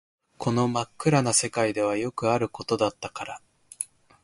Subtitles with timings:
[0.39, 3.41] この真っ暗な世界ではよくあることだったから